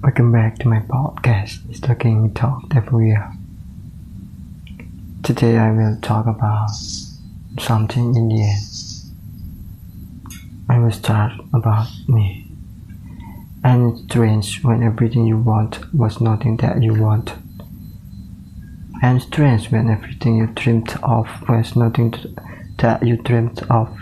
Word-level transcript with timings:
Welcome 0.00 0.30
back 0.30 0.58
to 0.58 0.68
my 0.68 0.78
podcast, 0.78 1.68
It's 1.68 1.80
Talking 1.80 2.32
Talk 2.32 2.62
Everywhere. 2.76 3.32
Today 5.24 5.58
I 5.58 5.72
will 5.72 5.98
talk 6.00 6.26
about 6.26 6.70
something 7.58 8.14
Indian. 8.14 8.56
I 10.68 10.78
will 10.78 10.92
start 10.92 11.32
about 11.52 11.88
me. 12.06 12.46
And 13.64 13.92
it's 13.92 14.02
strange 14.04 14.62
when 14.62 14.84
everything 14.84 15.26
you 15.26 15.36
want 15.36 15.92
was 15.92 16.20
nothing 16.20 16.58
that 16.58 16.80
you 16.80 16.94
want. 16.94 17.32
And 19.02 19.20
strange 19.20 19.72
when 19.72 19.90
everything 19.90 20.36
you 20.36 20.46
dreamed 20.46 20.96
of 21.02 21.28
was 21.48 21.74
nothing 21.74 22.14
that 22.78 23.04
you 23.04 23.16
dreamed 23.16 23.64
of. 23.68 23.92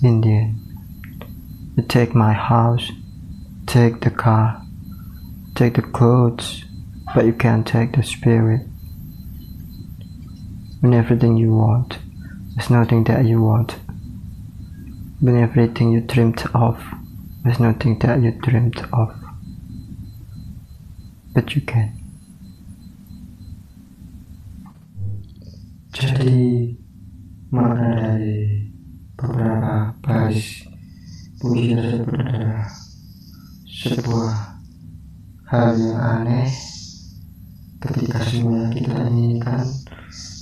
Indian. 0.00 0.60
You 1.76 1.82
take 1.82 2.14
my 2.14 2.32
house, 2.32 2.92
take 3.66 4.00
the 4.00 4.10
car, 4.10 4.62
take 5.58 5.74
the 5.74 5.82
clothes, 5.82 6.64
but 7.16 7.26
you 7.26 7.32
can't 7.32 7.66
take 7.66 7.90
the 7.96 8.02
spirit. 8.04 8.60
When 10.78 10.94
everything 10.94 11.36
you 11.36 11.52
want 11.52 11.98
is 12.56 12.70
nothing 12.70 13.02
that 13.10 13.24
you 13.26 13.42
want. 13.42 13.74
When 15.18 15.36
everything 15.36 15.90
you 15.90 16.00
dreamed 16.00 16.44
of 16.54 16.80
is 17.44 17.58
nothing 17.58 17.98
that 17.98 18.22
you 18.22 18.30
dreamed 18.38 18.78
of. 18.92 19.12
But 21.34 21.56
you 21.56 21.62
can. 21.62 21.90
Jadi 25.90 26.78
makna 27.50 27.98
dari 27.98 28.70
beberapa 29.18 29.90
baris 29.98 30.62
puisi 31.42 31.74
tersebut 31.74 32.62
sebuah 33.66 34.57
hal 35.48 35.72
yang 35.74 35.96
aneh 35.96 36.52
ketika 37.80 38.20
semua 38.28 38.68
yang 38.68 38.72
kita 38.76 38.96
inginkan 39.08 39.64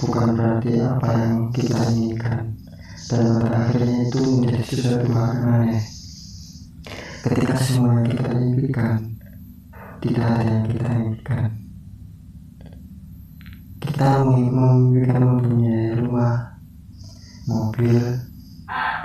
bukan 0.02 0.26
berarti 0.34 0.82
apa 0.82 1.08
yang 1.14 1.36
kita 1.54 1.78
inginkan. 1.94 2.58
Dan 3.06 3.38
pada 3.38 3.70
akhirnya 3.70 4.10
itu 4.10 4.18
menjadi 4.18 4.62
sesuatu 4.66 5.06
hal 5.14 5.28
yang 5.30 5.50
aneh. 5.62 5.82
Ketika 7.22 7.54
semua 7.58 8.02
yang 8.02 8.06
kita 8.10 8.30
inginkan 8.34 8.94
tidak 10.02 10.26
ada 10.26 10.42
yang 10.42 10.66
kita 10.70 10.88
inginkan 10.90 11.66
kita 13.96 14.20
memimpikan 14.28 15.24
mempunyai 15.24 15.96
rumah 15.96 16.60
mobil 17.48 17.96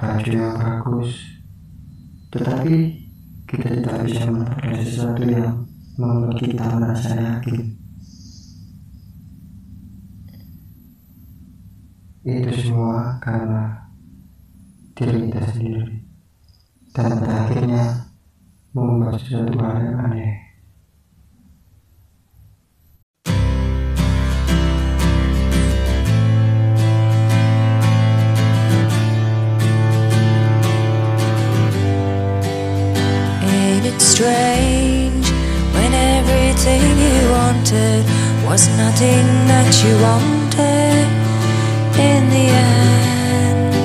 baju 0.04 0.32
yang 0.36 0.60
bagus. 0.60 1.40
Tetapi 2.28 2.76
kita 3.48 3.72
tidak 3.72 4.04
bisa 4.04 4.28
mendapatkan 4.28 4.84
sesuatu 4.84 5.24
yang 5.24 5.71
membuat 6.02 6.42
kita 6.42 6.66
merasa 6.74 7.14
yakin. 7.14 7.62
Itu 12.26 12.52
semua 12.58 13.22
karena 13.22 13.90
diri 14.98 15.30
kita 15.30 15.42
sendiri 15.54 15.96
dan 16.94 17.18
pada 17.18 17.50
akhirnya 17.50 17.84
membuat 18.74 19.18
sesuatu 19.22 19.58
hal 19.58 19.78
yang 19.82 19.98
aneh. 20.10 20.34
strange 34.02 34.61
wanted 37.72 38.06
was 38.46 38.68
nothing 38.78 39.26
that 39.48 39.72
you 39.84 39.94
wanted 40.02 41.08
in 42.00 42.30
the 42.30 42.48
end. 42.52 43.76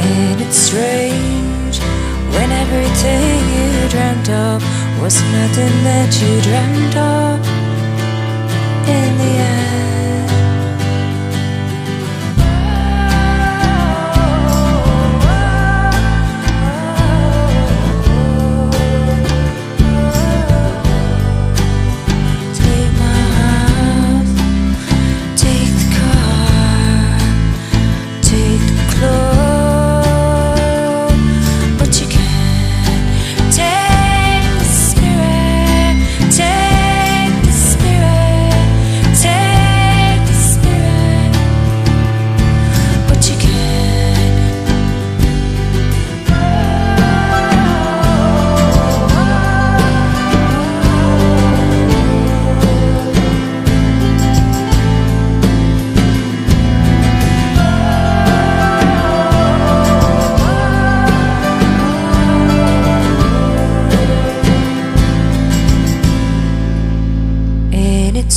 And 0.00 0.40
it's 0.40 0.56
strange 0.56 1.78
when 2.34 2.50
everything 2.52 3.40
you 3.56 3.88
dreamt 3.88 4.28
of 4.30 4.62
was 5.00 5.20
nothing 5.32 5.84
that 5.84 6.10
you 6.20 6.40
dreamt 6.40 6.96
of 6.96 7.40
in 8.88 9.18
the 9.18 9.32
end. 9.42 9.75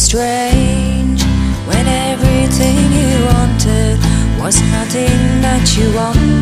strange 0.10 1.22
when 1.68 1.86
everything 1.86 2.78
you 3.00 3.26
wanted 3.26 3.96
was 4.42 4.60
nothing 4.72 5.20
that 5.40 5.78
you 5.78 5.94
wanted. 5.96 6.39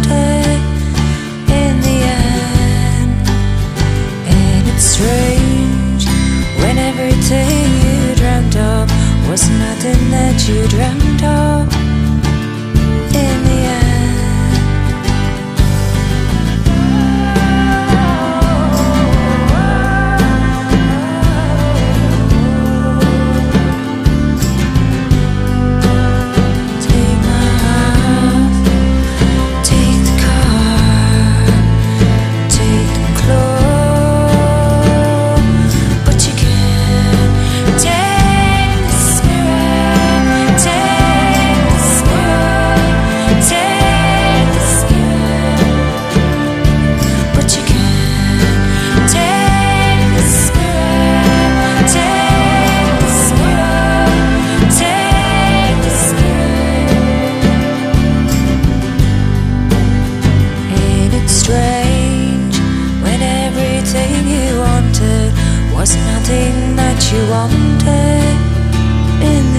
was 65.78 65.96
nothing 65.96 66.76
that 66.76 67.00
you 67.12 67.22
wanted 67.30 68.38
in 69.22 69.57